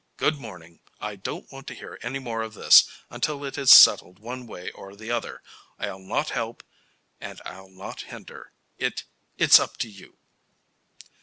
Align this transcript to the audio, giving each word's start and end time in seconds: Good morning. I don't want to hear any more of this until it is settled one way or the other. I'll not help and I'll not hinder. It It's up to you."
Good 0.17 0.35
morning. 0.37 0.79
I 0.99 1.15
don't 1.15 1.51
want 1.51 1.67
to 1.67 1.75
hear 1.75 1.99
any 2.01 2.17
more 2.17 2.41
of 2.41 2.55
this 2.55 2.85
until 3.11 3.45
it 3.45 3.55
is 3.55 3.69
settled 3.71 4.17
one 4.17 4.47
way 4.47 4.71
or 4.71 4.95
the 4.95 5.11
other. 5.11 5.43
I'll 5.77 5.99
not 5.99 6.31
help 6.31 6.63
and 7.19 7.39
I'll 7.45 7.69
not 7.69 8.01
hinder. 8.01 8.51
It 8.79 9.03
It's 9.37 9.59
up 9.59 9.77
to 9.77 9.87
you." 9.87 10.17